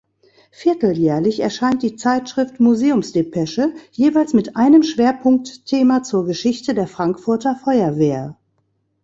Vierteljährlich 0.49 1.41
erscheint 1.41 1.83
die 1.83 1.95
Zeitschrift 1.95 2.59
„Museums-Depesche“ 2.59 3.71
jeweils 3.91 4.33
mit 4.33 4.55
einem 4.55 4.81
Schwerpunktthema 4.81 6.01
zur 6.01 6.25
Geschichte 6.25 6.73
der 6.73 6.87
Frankfurter 6.87 7.55
Feuerwehr. 7.55 8.35